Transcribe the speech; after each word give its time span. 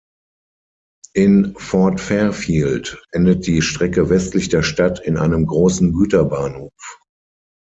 In 1.13 1.53
Fort 1.59 1.99
Fairfield 1.99 2.99
endet 3.11 3.45
die 3.45 3.61
Strecke 3.61 4.09
westlich 4.09 4.49
der 4.49 4.63
Stadt 4.63 4.99
in 4.99 5.15
einem 5.15 5.45
großen 5.45 5.93
Güterbahnhof. 5.93 7.01